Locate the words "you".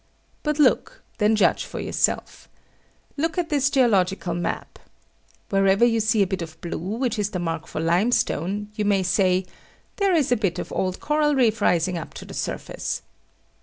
5.85-5.99, 8.73-8.83